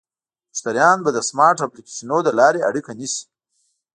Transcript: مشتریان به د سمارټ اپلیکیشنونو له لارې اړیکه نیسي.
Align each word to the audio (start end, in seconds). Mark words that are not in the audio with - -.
مشتریان 0.51 0.97
به 1.05 1.09
د 1.15 1.19
سمارټ 1.29 1.57
اپلیکیشنونو 1.67 2.21
له 2.27 2.31
لارې 2.39 2.65
اړیکه 2.69 2.91
نیسي. 2.99 3.23